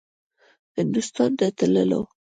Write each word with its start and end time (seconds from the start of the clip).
هندوستان 0.77 1.31
ته 1.39 1.47
تلو. 1.57 2.01